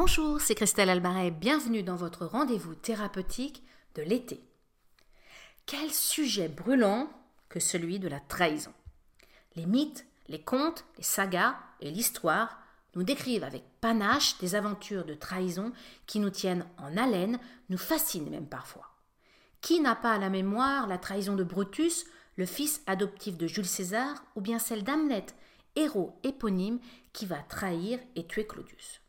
Bonjour, 0.00 0.40
c'est 0.40 0.54
Christelle 0.54 0.90
Albaret, 0.90 1.32
bienvenue 1.32 1.82
dans 1.82 1.96
votre 1.96 2.24
rendez-vous 2.24 2.76
thérapeutique 2.76 3.64
de 3.96 4.02
l'été. 4.02 4.40
Quel 5.66 5.90
sujet 5.90 6.46
brûlant 6.46 7.10
que 7.48 7.58
celui 7.58 7.98
de 7.98 8.06
la 8.06 8.20
trahison. 8.20 8.72
Les 9.56 9.66
mythes, 9.66 10.06
les 10.28 10.40
contes, 10.40 10.84
les 10.98 11.02
sagas 11.02 11.56
et 11.80 11.90
l'histoire 11.90 12.60
nous 12.94 13.02
décrivent 13.02 13.42
avec 13.42 13.64
panache 13.80 14.38
des 14.38 14.54
aventures 14.54 15.04
de 15.04 15.14
trahison 15.14 15.72
qui 16.06 16.20
nous 16.20 16.30
tiennent 16.30 16.64
en 16.76 16.96
haleine, 16.96 17.40
nous 17.68 17.76
fascinent 17.76 18.30
même 18.30 18.46
parfois. 18.46 18.94
Qui 19.62 19.80
n'a 19.80 19.96
pas 19.96 20.12
à 20.12 20.18
la 20.18 20.30
mémoire 20.30 20.86
la 20.86 20.98
trahison 20.98 21.34
de 21.34 21.42
Brutus, 21.42 22.06
le 22.36 22.46
fils 22.46 22.82
adoptif 22.86 23.36
de 23.36 23.48
Jules 23.48 23.66
César, 23.66 24.22
ou 24.36 24.42
bien 24.42 24.60
celle 24.60 24.84
d'Hamlet, 24.84 25.26
héros 25.74 26.16
éponyme 26.22 26.78
qui 27.12 27.26
va 27.26 27.38
trahir 27.38 27.98
et 28.14 28.28
tuer 28.28 28.46
Claudius? 28.46 29.00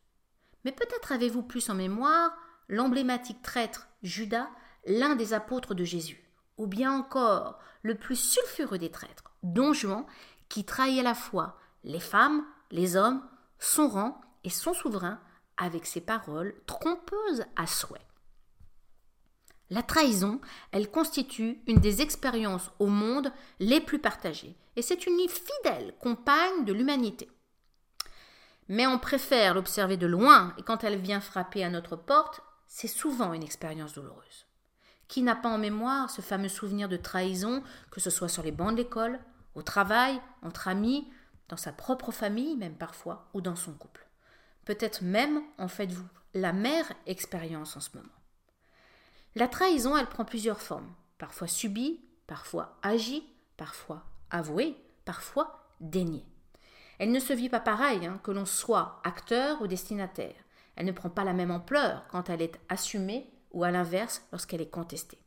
Mais 0.63 0.71
peut-être 0.71 1.11
avez-vous 1.11 1.43
plus 1.43 1.69
en 1.69 1.75
mémoire 1.75 2.31
l'emblématique 2.67 3.41
traître 3.41 3.87
Judas, 4.03 4.49
l'un 4.85 5.15
des 5.15 5.33
apôtres 5.33 5.75
de 5.75 5.83
Jésus, 5.83 6.23
ou 6.57 6.67
bien 6.67 6.91
encore 6.91 7.59
le 7.81 7.95
plus 7.95 8.15
sulfureux 8.15 8.77
des 8.77 8.91
traîtres, 8.91 9.31
Don 9.43 9.73
Juan, 9.73 10.05
qui 10.47 10.65
trahit 10.65 10.99
à 10.99 11.03
la 11.03 11.15
fois 11.15 11.57
les 11.83 11.99
femmes, 11.99 12.45
les 12.71 12.95
hommes, 12.95 13.23
son 13.59 13.87
rang 13.87 14.21
et 14.43 14.49
son 14.49 14.73
souverain 14.73 15.19
avec 15.57 15.85
ses 15.85 16.01
paroles 16.01 16.53
trompeuses 16.65 17.45
à 17.55 17.67
souhait. 17.67 17.99
La 19.69 19.83
trahison, 19.83 20.41
elle 20.71 20.89
constitue 20.89 21.61
une 21.67 21.79
des 21.79 22.01
expériences 22.01 22.71
au 22.79 22.87
monde 22.87 23.31
les 23.59 23.81
plus 23.81 23.99
partagées, 23.99 24.55
et 24.75 24.81
c'est 24.81 25.05
une 25.05 25.19
fidèle 25.27 25.93
compagne 25.99 26.65
de 26.65 26.73
l'humanité 26.73 27.29
mais 28.69 28.85
on 28.87 28.99
préfère 28.99 29.55
l'observer 29.55 29.97
de 29.97 30.07
loin, 30.07 30.53
et 30.57 30.63
quand 30.63 30.83
elle 30.83 30.99
vient 30.99 31.19
frapper 31.19 31.63
à 31.63 31.69
notre 31.69 31.95
porte, 31.95 32.41
c'est 32.67 32.87
souvent 32.87 33.33
une 33.33 33.43
expérience 33.43 33.93
douloureuse. 33.93 34.45
Qui 35.07 35.23
n'a 35.23 35.35
pas 35.35 35.49
en 35.49 35.57
mémoire 35.57 36.11
ce 36.11 36.21
fameux 36.21 36.49
souvenir 36.49 36.87
de 36.87 36.95
trahison, 36.95 37.63
que 37.89 37.99
ce 37.99 38.11
soit 38.11 38.29
sur 38.29 38.43
les 38.43 38.51
bancs 38.51 38.71
de 38.71 38.77
l'école, 38.77 39.19
au 39.55 39.63
travail, 39.63 40.21
entre 40.43 40.67
amis, 40.67 41.11
dans 41.49 41.57
sa 41.57 41.73
propre 41.73 42.11
famille 42.11 42.55
même 42.55 42.75
parfois, 42.75 43.27
ou 43.33 43.41
dans 43.41 43.55
son 43.55 43.73
couple 43.73 44.07
Peut-être 44.65 45.01
même 45.01 45.41
en 45.57 45.67
faites-vous 45.67 46.07
la 46.35 46.53
mère 46.53 46.85
expérience 47.07 47.75
en 47.75 47.79
ce 47.79 47.89
moment. 47.95 48.07
La 49.33 49.47
trahison, 49.47 49.97
elle 49.97 50.05
prend 50.05 50.25
plusieurs 50.25 50.61
formes, 50.61 50.93
parfois 51.17 51.47
subie, 51.47 51.99
parfois 52.27 52.77
agie, 52.83 53.23
parfois 53.57 54.05
avouée, 54.29 54.77
parfois 55.05 55.73
déniée. 55.79 56.25
Elle 56.99 57.11
ne 57.11 57.19
se 57.19 57.33
vit 57.33 57.49
pas 57.49 57.61
pareil, 57.61 58.05
hein, 58.05 58.19
que 58.23 58.31
l'on 58.31 58.45
soit 58.45 59.01
acteur 59.03 59.61
ou 59.61 59.67
destinataire. 59.67 60.35
Elle 60.75 60.85
ne 60.85 60.91
prend 60.91 61.09
pas 61.09 61.23
la 61.23 61.33
même 61.33 61.51
ampleur 61.51 62.05
quand 62.09 62.29
elle 62.29 62.41
est 62.41 62.59
assumée 62.69 63.29
ou 63.51 63.63
à 63.63 63.71
l'inverse 63.71 64.21
lorsqu'elle 64.31 64.61
est 64.61 64.69
contestée. 64.69 65.17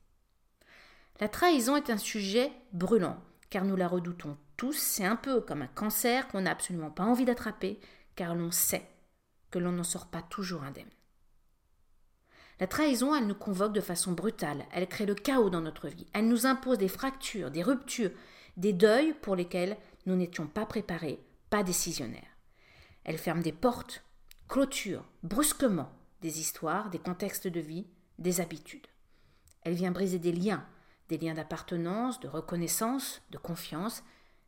La 1.20 1.28
trahison 1.28 1.76
est 1.76 1.90
un 1.90 1.98
sujet 1.98 2.52
brûlant, 2.72 3.18
car 3.50 3.64
nous 3.64 3.76
la 3.76 3.88
redoutons 3.88 4.36
tous, 4.56 4.78
c'est 4.78 5.04
un 5.04 5.16
peu 5.16 5.40
comme 5.40 5.62
un 5.62 5.66
cancer 5.66 6.28
qu'on 6.28 6.42
n'a 6.42 6.52
absolument 6.52 6.90
pas 6.90 7.04
envie 7.04 7.24
d'attraper, 7.24 7.80
car 8.16 8.34
l'on 8.34 8.50
sait 8.50 8.88
que 9.50 9.58
l'on 9.58 9.72
n'en 9.72 9.82
sort 9.82 10.06
pas 10.06 10.22
toujours 10.22 10.62
indemne. 10.62 10.90
La 12.60 12.66
trahison, 12.66 13.14
elle 13.14 13.26
nous 13.26 13.34
convoque 13.34 13.72
de 13.72 13.80
façon 13.80 14.12
brutale, 14.12 14.64
elle 14.72 14.88
crée 14.88 15.06
le 15.06 15.14
chaos 15.14 15.50
dans 15.50 15.60
notre 15.60 15.88
vie, 15.88 16.06
elle 16.12 16.28
nous 16.28 16.46
impose 16.46 16.78
des 16.78 16.88
fractures, 16.88 17.50
des 17.50 17.62
ruptures, 17.62 18.12
des 18.56 18.72
deuils 18.72 19.14
pour 19.14 19.36
lesquels 19.36 19.76
nous 20.06 20.16
n'étions 20.16 20.46
pas 20.46 20.66
préparés, 20.66 21.18
pas 21.52 21.62
décisionnaire. 21.62 22.38
Elle 23.04 23.18
ferme 23.18 23.42
des 23.42 23.52
portes, 23.52 24.02
clôture 24.48 25.04
brusquement 25.22 25.92
des 26.22 26.40
histoires, 26.40 26.88
des 26.88 26.98
contextes 26.98 27.46
de 27.46 27.60
vie, 27.60 27.86
des 28.18 28.40
habitudes. 28.40 28.86
Elle 29.60 29.74
vient 29.74 29.90
briser 29.90 30.18
des 30.18 30.32
liens, 30.32 30.66
des 31.10 31.18
liens 31.18 31.34
d'appartenance, 31.34 32.20
de 32.20 32.28
reconnaissance, 32.28 33.20
de 33.30 33.36
confiance, 33.36 34.02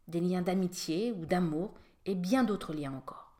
des 0.09 0.20
liens 0.20 0.41
d'amitié 0.41 1.12
ou 1.12 1.26
d'amour, 1.26 1.75
et 2.06 2.15
bien 2.15 2.42
d'autres 2.42 2.72
liens 2.72 2.94
encore. 2.94 3.34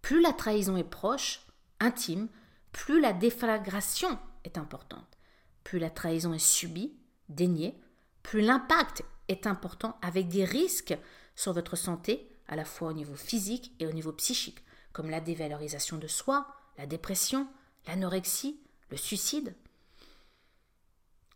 Plus 0.00 0.22
la 0.22 0.32
trahison 0.32 0.76
est 0.76 0.84
proche, 0.84 1.44
intime, 1.80 2.28
plus 2.70 3.00
la 3.00 3.12
déflagration 3.12 4.16
est 4.44 4.58
importante. 4.58 5.18
Plus 5.64 5.80
la 5.80 5.90
trahison 5.90 6.34
est 6.34 6.38
subie, 6.38 6.94
déniée, 7.28 7.74
plus 8.22 8.42
l'impact 8.42 9.02
est 9.26 9.48
important 9.48 9.98
avec 10.02 10.28
des 10.28 10.44
risques 10.44 10.96
sur 11.40 11.54
votre 11.54 11.74
santé, 11.74 12.28
à 12.48 12.56
la 12.56 12.66
fois 12.66 12.90
au 12.90 12.92
niveau 12.92 13.14
physique 13.14 13.72
et 13.78 13.86
au 13.86 13.92
niveau 13.92 14.12
psychique, 14.12 14.62
comme 14.92 15.08
la 15.08 15.20
dévalorisation 15.20 15.96
de 15.96 16.06
soi, 16.06 16.46
la 16.76 16.86
dépression, 16.86 17.48
l'anorexie, 17.86 18.60
le 18.90 18.98
suicide. 18.98 19.54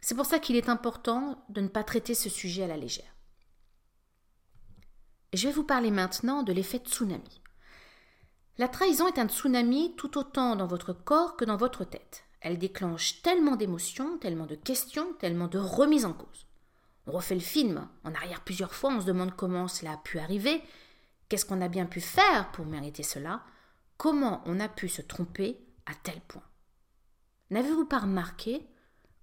C'est 0.03 0.15
pour 0.15 0.27
ça 0.27 0.39
qu'il 0.39 0.57
est 0.57 0.69
important 0.69 1.43
de 1.49 1.63
ne 1.63 1.69
pas 1.69 1.85
traiter 1.85 2.15
ce 2.15 2.29
sujet 2.29 2.65
à 2.65 2.67
la 2.67 2.77
légère. 2.77 3.17
Je 5.33 5.49
vais 5.49 5.55
vous 5.55 5.65
parler 5.65 5.91
maintenant 5.91 6.43
de 6.43 6.53
l'effet 6.53 6.79
tsunami. 6.79 7.41
La 8.59 8.69
trahison 8.69 9.09
est 9.09 9.19
un 9.19 9.29
tsunami 9.29 9.97
tout 9.97 10.19
autant 10.19 10.55
dans 10.55 10.67
votre 10.67 10.93
corps 10.93 11.37
que 11.37 11.47
dans 11.47 11.57
votre 11.57 11.85
tête. 11.85 12.25
Elle 12.43 12.59
déclenche 12.59 13.23
tellement 13.23 13.57
d'émotions, 13.57 14.19
tellement 14.19 14.47
de 14.47 14.55
questions, 14.55 15.15
tellement 15.15 15.49
de 15.49 15.59
remises 15.59 16.05
en 16.05 16.13
cause. 16.13 16.47
On 17.07 17.13
refait 17.13 17.35
le 17.35 17.41
film. 17.41 17.89
En 18.03 18.15
arrière 18.15 18.43
plusieurs 18.43 18.75
fois, 18.75 18.91
on 18.91 19.01
se 19.01 19.07
demande 19.07 19.35
comment 19.37 19.69
cela 19.69 19.93
a 19.93 19.97
pu 19.99 20.19
arriver, 20.19 20.63
qu'est-ce 21.29 21.45
qu'on 21.45 21.61
a 21.61 21.69
bien 21.69 21.87
pu 21.87 22.01
faire 22.01 22.51
pour 22.53 22.67
mériter 22.67 23.03
cela, 23.03 23.43
comment 23.97 24.43
on 24.47 24.61
a 24.61 24.69
pu 24.69 24.89
se 24.89 25.03
tromper 25.03 25.59
à 25.87 25.95
tel 25.95 26.21
point? 26.23 26.43
N'avez-vous 27.51 27.87
pas 27.87 28.01
remarqué 28.01 28.67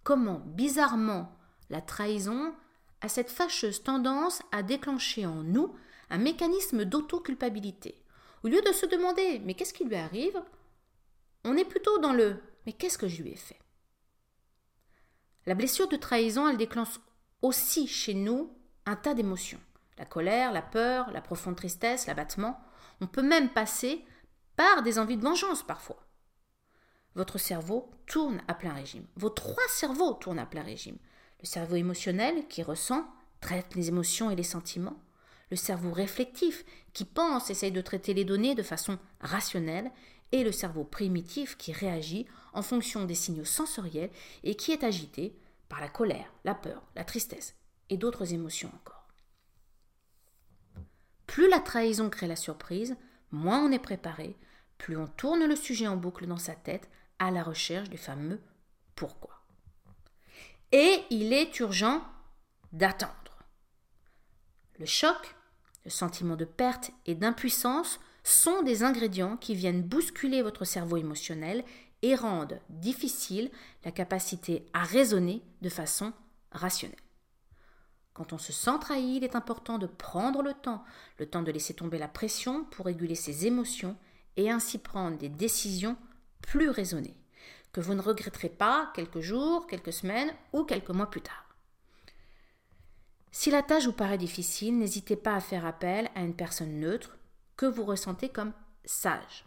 comment 0.03 0.40
bizarrement 0.46 1.36
la 1.69 1.81
trahison 1.81 2.53
a 3.02 3.08
cette 3.08 3.31
fâcheuse 3.31 3.84
tendance 3.84 4.44
à 4.52 4.62
déclencher 4.62 5.25
en 5.25 5.44
nous 5.44 5.75
un 6.09 6.18
mécanisme 6.18 6.86
d'auto-culpabilité? 6.86 8.03
Au 8.44 8.48
lieu 8.48 8.62
de 8.62 8.72
se 8.72 8.86
demander 8.86 9.40
mais 9.40 9.56
qu'est-ce 9.56 9.74
qui 9.74 9.86
lui 9.86 9.96
arrive? 9.96 10.42
On 11.44 11.58
est 11.58 11.66
plutôt 11.66 11.98
dans 12.00 12.13
le 12.13 12.42
mais 12.66 12.74
qu'est-ce 12.74 12.98
que 12.98 13.08
je 13.08 13.24
lui 13.24 13.31
ai 13.31 13.36
fait? 13.36 13.59
La 15.48 15.56
blessure 15.56 15.88
de 15.88 15.96
trahison, 15.96 16.48
elle 16.48 16.58
déclenche 16.58 17.00
aussi 17.41 17.88
chez 17.88 18.13
nous 18.13 18.52
un 18.85 18.96
tas 18.96 19.13
d'émotions. 19.13 19.59
La 19.97 20.06
colère, 20.06 20.52
la 20.52 20.62
peur, 20.62 21.12
la 21.12 21.22
profonde 21.22 21.56
tristesse, 21.56 22.07
l'abattement. 22.07 22.59
On 23.02 23.07
peut 23.07 23.22
même 23.22 23.50
passer 23.50 24.03
par 24.56 24.84
des 24.84 25.00
envies 25.00 25.18
de 25.18 25.24
vengeance 25.24 25.63
parfois. 25.63 26.03
Votre 27.16 27.38
cerveau 27.38 27.91
tourne 28.07 28.41
à 28.47 28.53
plein 28.53 28.74
régime. 28.74 29.06
Vos 29.16 29.30
trois 29.30 29.68
cerveaux 29.69 30.13
tournent 30.13 30.40
à 30.40 30.46
plein 30.46 30.63
régime. 30.63 30.97
Le 31.41 31.46
cerveau 31.46 31.75
émotionnel 31.75 32.47
qui 32.47 32.63
ressent, 32.63 33.06
traite 33.41 33.75
les 33.75 33.90
émotions 33.90 34.31
et 34.31 34.35
les 34.35 34.44
sentiments. 34.44 35.00
Le 35.50 35.57
cerveau 35.57 35.91
réflectif 35.91 36.63
qui 36.94 37.03
pense, 37.03 37.50
essaye 37.50 37.72
de 37.72 37.81
traiter 37.81 38.13
les 38.13 38.24
données 38.24 38.56
de 38.56 38.63
façon 38.63 38.97
rationnelle. 39.19 39.91
Et 40.31 40.44
le 40.46 40.53
cerveau 40.53 40.85
primitif 40.85 41.57
qui 41.57 41.74
réagit 41.74 42.25
en 42.53 42.62
fonction 42.62 43.03
des 43.03 43.16
signaux 43.16 43.44
sensoriels 43.44 44.12
et 44.44 44.56
qui 44.56 44.72
est 44.72 44.85
agité 44.85 45.35
par 45.72 45.80
la 45.80 45.88
colère, 45.88 46.34
la 46.44 46.54
peur, 46.54 46.84
la 46.98 47.06
tristesse 47.06 47.56
et 47.90 47.96
d'autres 47.96 48.34
émotions 48.34 48.70
encore. 48.76 49.08
Plus 51.28 51.50
la 51.50 51.62
trahison 51.62 52.09
crée 52.09 52.28
la 52.28 52.36
surprise, 52.36 52.98
moins 53.32 53.64
on 53.64 53.72
est 53.72 53.80
préparé, 53.80 54.38
plus 54.78 54.98
on 54.98 55.08
tourne 55.08 55.46
le 55.46 55.56
sujet 55.56 55.88
en 55.88 55.96
boucle 55.96 56.28
dans 56.28 56.38
sa 56.38 56.56
tête 56.56 56.90
à 57.20 57.31
la 57.31 57.42
recherche 57.42 57.90
du 57.90 57.98
fameux 57.98 58.42
pourquoi. 58.96 59.46
Et 60.74 61.06
il 61.10 61.31
est 61.31 61.57
urgent 61.60 62.04
d'attendre. 62.74 63.45
Le 64.78 64.86
choc, 64.86 65.36
le 65.86 65.90
sentiment 65.90 66.36
de 66.36 66.44
perte 66.45 66.92
et 67.06 67.16
d'impuissance 67.16 68.01
sont 68.24 68.62
des 68.62 68.84
ingrédients 68.84 69.38
qui 69.38 69.56
viennent 69.56 69.84
bousculer 69.84 70.42
votre 70.42 70.66
cerveau 70.66 70.98
émotionnel 70.98 71.63
et 72.01 72.15
rendent 72.15 72.59
difficile 72.69 73.51
la 73.86 73.92
capacité 73.92 74.65
à 74.74 74.83
raisonner 74.83 75.42
de 75.62 75.69
façon 75.69 76.13
rationnelle. 76.51 76.98
Quand 78.13 78.33
on 78.33 78.38
se 78.38 78.51
sent 78.51 78.80
trahi, 78.81 79.18
il 79.18 79.24
est 79.24 79.36
important 79.36 79.77
de 79.77 79.88
prendre 79.88 80.42
le 80.42 80.53
temps, 80.53 80.83
le 81.18 81.25
temps 81.25 81.44
de 81.44 81.51
laisser 81.51 81.74
tomber 81.74 81.98
la 81.98 82.07
pression 82.07 82.65
pour 82.65 82.86
réguler 82.86 83.15
ses 83.15 83.48
émotions 83.48 83.95
et 84.36 84.51
ainsi 84.51 84.77
prendre 84.77 85.18
des 85.18 85.30
décisions 85.30 85.98
plus 86.42 86.69
raisonnées, 86.69 87.15
que 87.71 87.81
vous 87.81 87.94
ne 87.94 88.01
regretterez 88.01 88.50
pas 88.50 88.92
quelques 88.95 89.21
jours, 89.21 89.68
quelques 89.68 89.94
semaines 89.94 90.33
ou 90.54 90.63
quelques 90.63 90.89
mois 90.89 91.09
plus 91.09 91.21
tard. 91.21 91.56
Si 93.31 93.50
la 93.50 93.63
tâche 93.63 93.86
vous 93.86 93.94
paraît 93.94 94.18
difficile, 94.18 94.77
n'hésitez 94.77 95.15
pas 95.15 95.36
à 95.36 95.39
faire 95.39 95.65
appel 95.65 96.09
à 96.15 96.21
une 96.21 96.36
personne 96.36 96.80
neutre 96.80 97.18
que 97.56 97.65
vous 97.65 97.86
ressentez 97.86 98.27
comme 98.27 98.51
sage 98.83 99.45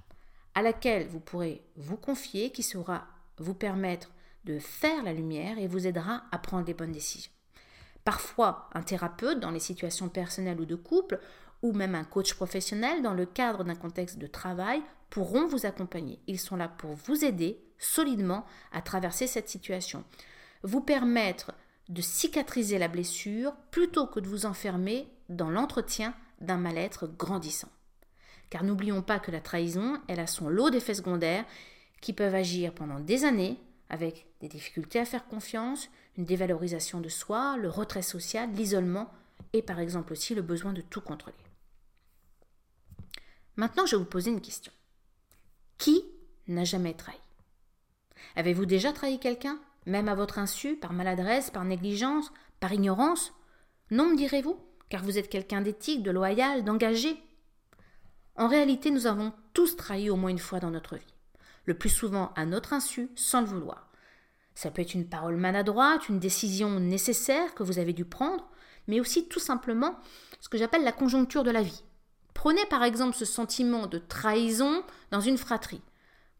à 0.54 0.62
laquelle 0.62 1.08
vous 1.08 1.20
pourrez 1.20 1.62
vous 1.76 1.96
confier, 1.96 2.50
qui 2.50 2.62
saura 2.62 3.06
vous 3.38 3.54
permettre 3.54 4.10
de 4.44 4.58
faire 4.58 5.02
la 5.02 5.12
lumière 5.12 5.58
et 5.58 5.66
vous 5.66 5.86
aidera 5.86 6.24
à 6.30 6.38
prendre 6.38 6.66
les 6.66 6.74
bonnes 6.74 6.92
décisions. 6.92 7.32
Parfois, 8.04 8.68
un 8.74 8.82
thérapeute 8.82 9.40
dans 9.40 9.50
les 9.50 9.60
situations 9.60 10.08
personnelles 10.08 10.60
ou 10.60 10.66
de 10.66 10.74
couple, 10.74 11.18
ou 11.62 11.72
même 11.72 11.94
un 11.94 12.04
coach 12.04 12.34
professionnel 12.34 13.02
dans 13.02 13.14
le 13.14 13.24
cadre 13.24 13.64
d'un 13.64 13.74
contexte 13.74 14.18
de 14.18 14.26
travail 14.26 14.82
pourront 15.08 15.46
vous 15.46 15.64
accompagner. 15.64 16.20
Ils 16.26 16.38
sont 16.38 16.56
là 16.56 16.68
pour 16.68 16.92
vous 16.92 17.24
aider 17.24 17.58
solidement 17.78 18.44
à 18.72 18.82
traverser 18.82 19.26
cette 19.26 19.48
situation, 19.48 20.04
vous 20.62 20.82
permettre 20.82 21.52
de 21.88 22.02
cicatriser 22.02 22.78
la 22.78 22.88
blessure 22.88 23.54
plutôt 23.70 24.06
que 24.06 24.20
de 24.20 24.28
vous 24.28 24.46
enfermer 24.46 25.08
dans 25.28 25.50
l'entretien 25.50 26.14
d'un 26.40 26.56
mal-être 26.58 27.06
grandissant. 27.06 27.68
Car 28.50 28.64
n'oublions 28.64 29.02
pas 29.02 29.18
que 29.18 29.30
la 29.30 29.40
trahison, 29.40 30.00
elle 30.08 30.20
a 30.20 30.26
son 30.26 30.48
lot 30.48 30.70
d'effets 30.70 30.94
secondaires 30.94 31.44
qui 32.00 32.12
peuvent 32.12 32.34
agir 32.34 32.72
pendant 32.72 33.00
des 33.00 33.24
années 33.24 33.58
avec 33.88 34.26
des 34.40 34.48
difficultés 34.48 34.98
à 34.98 35.04
faire 35.04 35.26
confiance, 35.26 35.88
une 36.16 36.24
dévalorisation 36.24 37.00
de 37.00 37.08
soi, 37.08 37.56
le 37.56 37.68
retrait 37.68 38.02
social, 38.02 38.50
l'isolement 38.52 39.10
et 39.52 39.62
par 39.62 39.80
exemple 39.80 40.12
aussi 40.12 40.34
le 40.34 40.42
besoin 40.42 40.72
de 40.72 40.80
tout 40.80 41.00
contrôler. 41.00 41.36
Maintenant, 43.56 43.86
je 43.86 43.96
vais 43.96 44.02
vous 44.02 44.08
poser 44.08 44.30
une 44.30 44.40
question. 44.40 44.72
Qui 45.78 46.04
n'a 46.48 46.64
jamais 46.64 46.94
trahi? 46.94 47.18
Avez-vous 48.36 48.66
déjà 48.66 48.92
trahi 48.92 49.18
quelqu'un, 49.18 49.60
même 49.86 50.08
à 50.08 50.14
votre 50.14 50.38
insu, 50.38 50.76
par 50.76 50.92
maladresse, 50.92 51.50
par 51.50 51.64
négligence, 51.64 52.32
par 52.58 52.72
ignorance? 52.72 53.32
Non, 53.90 54.08
me 54.08 54.16
direz-vous, 54.16 54.58
car 54.88 55.04
vous 55.04 55.18
êtes 55.18 55.28
quelqu'un 55.28 55.60
d'éthique, 55.60 56.02
de 56.02 56.10
loyal, 56.10 56.64
d'engagé. 56.64 57.16
En 58.36 58.48
réalité, 58.48 58.90
nous 58.90 59.06
avons 59.06 59.32
tous 59.52 59.76
trahi 59.76 60.10
au 60.10 60.16
moins 60.16 60.30
une 60.30 60.38
fois 60.38 60.60
dans 60.60 60.70
notre 60.70 60.96
vie, 60.96 61.14
le 61.66 61.74
plus 61.74 61.88
souvent 61.88 62.32
à 62.36 62.46
notre 62.46 62.72
insu, 62.72 63.10
sans 63.14 63.40
le 63.40 63.46
vouloir. 63.46 63.88
Ça 64.54 64.70
peut 64.70 64.82
être 64.82 64.94
une 64.94 65.08
parole 65.08 65.36
maladroite, 65.36 66.08
une 66.08 66.18
décision 66.18 66.80
nécessaire 66.80 67.54
que 67.54 67.62
vous 67.62 67.78
avez 67.78 67.92
dû 67.92 68.04
prendre, 68.04 68.48
mais 68.86 69.00
aussi 69.00 69.28
tout 69.28 69.40
simplement 69.40 69.98
ce 70.40 70.48
que 70.48 70.58
j'appelle 70.58 70.84
la 70.84 70.92
conjoncture 70.92 71.44
de 71.44 71.50
la 71.50 71.62
vie. 71.62 71.84
Prenez 72.34 72.64
par 72.66 72.82
exemple 72.82 73.16
ce 73.16 73.24
sentiment 73.24 73.86
de 73.86 73.98
trahison 73.98 74.82
dans 75.10 75.20
une 75.20 75.38
fratrie 75.38 75.82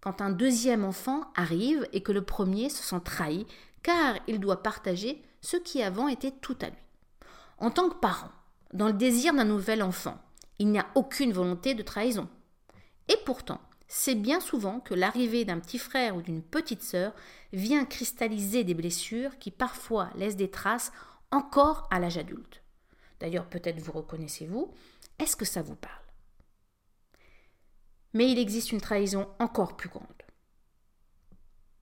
quand 0.04 0.20
un 0.20 0.30
deuxième 0.30 0.84
enfant 0.84 1.32
arrive 1.34 1.88
et 1.94 2.02
que 2.02 2.12
le 2.12 2.22
premier 2.22 2.68
se 2.68 2.82
sent 2.82 3.00
trahi 3.04 3.46
car 3.82 4.16
il 4.26 4.38
doit 4.38 4.62
partager 4.62 5.22
ce 5.40 5.56
qui 5.56 5.82
avant 5.82 6.08
était 6.08 6.30
tout 6.30 6.56
à 6.60 6.66
lui. 6.66 6.76
En 7.56 7.70
tant 7.70 7.88
que 7.88 7.96
parent, 7.96 8.30
dans 8.74 8.86
le 8.86 8.92
désir 8.92 9.32
d'un 9.32 9.44
nouvel 9.44 9.82
enfant, 9.82 10.18
il 10.58 10.68
n'y 10.68 10.78
a 10.78 10.86
aucune 10.94 11.32
volonté 11.32 11.74
de 11.74 11.82
trahison. 11.82 12.28
Et 13.08 13.16
pourtant, 13.24 13.60
c'est 13.86 14.14
bien 14.14 14.40
souvent 14.40 14.80
que 14.80 14.94
l'arrivée 14.94 15.44
d'un 15.44 15.60
petit 15.60 15.78
frère 15.78 16.16
ou 16.16 16.22
d'une 16.22 16.42
petite 16.42 16.82
sœur 16.82 17.12
vient 17.52 17.84
cristalliser 17.84 18.64
des 18.64 18.74
blessures 18.74 19.38
qui 19.38 19.50
parfois 19.50 20.10
laissent 20.16 20.36
des 20.36 20.50
traces 20.50 20.92
encore 21.30 21.86
à 21.90 21.98
l'âge 21.98 22.18
adulte. 22.18 22.62
D'ailleurs, 23.20 23.48
peut-être 23.48 23.80
vous 23.80 23.92
reconnaissez-vous, 23.92 24.72
est-ce 25.18 25.36
que 25.36 25.44
ça 25.44 25.62
vous 25.62 25.76
parle? 25.76 25.94
Mais 28.14 28.30
il 28.30 28.38
existe 28.38 28.72
une 28.72 28.80
trahison 28.80 29.28
encore 29.38 29.76
plus 29.76 29.88
grande. 29.88 30.06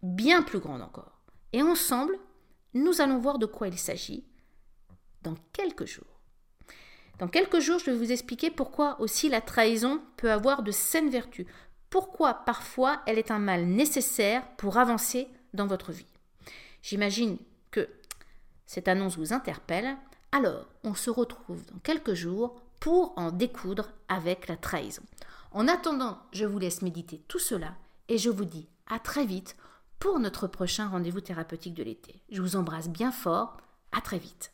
Bien 0.02 0.42
plus 0.42 0.58
grande 0.58 0.82
encore. 0.82 1.20
Et 1.52 1.62
ensemble, 1.62 2.18
nous 2.74 3.00
allons 3.00 3.18
voir 3.18 3.38
de 3.38 3.46
quoi 3.46 3.68
il 3.68 3.78
s'agit 3.78 4.24
dans 5.22 5.36
quelques 5.52 5.86
jours. 5.86 6.11
Dans 7.18 7.28
quelques 7.28 7.60
jours, 7.60 7.78
je 7.78 7.90
vais 7.90 7.96
vous 7.96 8.12
expliquer 8.12 8.50
pourquoi 8.50 9.00
aussi 9.00 9.28
la 9.28 9.40
trahison 9.40 10.00
peut 10.16 10.32
avoir 10.32 10.62
de 10.62 10.70
saines 10.70 11.10
vertus, 11.10 11.46
pourquoi 11.90 12.34
parfois 12.34 13.02
elle 13.06 13.18
est 13.18 13.30
un 13.30 13.38
mal 13.38 13.64
nécessaire 13.64 14.42
pour 14.56 14.78
avancer 14.78 15.28
dans 15.54 15.66
votre 15.66 15.92
vie. 15.92 16.06
J'imagine 16.82 17.38
que 17.70 17.88
cette 18.66 18.88
annonce 18.88 19.18
vous 19.18 19.32
interpelle, 19.32 19.96
alors 20.32 20.66
on 20.84 20.94
se 20.94 21.10
retrouve 21.10 21.64
dans 21.66 21.78
quelques 21.78 22.14
jours 22.14 22.60
pour 22.80 23.12
en 23.16 23.30
découdre 23.30 23.90
avec 24.08 24.48
la 24.48 24.56
trahison. 24.56 25.02
En 25.52 25.68
attendant, 25.68 26.18
je 26.32 26.46
vous 26.46 26.58
laisse 26.58 26.82
méditer 26.82 27.22
tout 27.28 27.38
cela 27.38 27.74
et 28.08 28.18
je 28.18 28.30
vous 28.30 28.46
dis 28.46 28.68
à 28.86 28.98
très 28.98 29.26
vite 29.26 29.56
pour 29.98 30.18
notre 30.18 30.46
prochain 30.46 30.88
rendez-vous 30.88 31.20
thérapeutique 31.20 31.74
de 31.74 31.84
l'été. 31.84 32.22
Je 32.30 32.42
vous 32.42 32.56
embrasse 32.56 32.88
bien 32.88 33.12
fort. 33.12 33.56
À 33.92 34.00
très 34.00 34.18
vite. 34.18 34.52